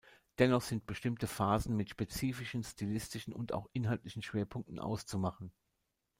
Dennoch 0.39 0.63
sind 0.63 0.87
bestimmte 0.87 1.27
Phasen 1.27 1.75
mit 1.77 1.91
spezifischen 1.91 2.63
stilistischen 2.63 3.33
und 3.35 3.53
auch 3.53 3.69
inhaltlichen 3.71 4.23
Schwerpunkten 4.23 4.79
auszumachen. 4.79 5.53